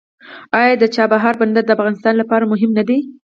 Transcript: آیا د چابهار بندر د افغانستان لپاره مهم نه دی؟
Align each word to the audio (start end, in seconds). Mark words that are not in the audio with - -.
آیا 0.59 0.73
د 0.77 0.85
چابهار 0.95 1.35
بندر 1.41 1.63
د 1.65 1.69
افغانستان 1.77 2.13
لپاره 2.21 2.49
مهم 2.51 2.71
نه 2.77 2.83
دی؟ 2.87 2.99